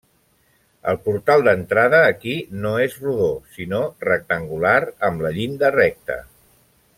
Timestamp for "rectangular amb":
4.07-5.23